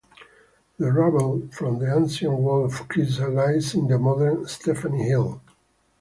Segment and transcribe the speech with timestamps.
[0.79, 5.43] The rubble from the ancient wall of Krissa lies in the modern Stefani hill.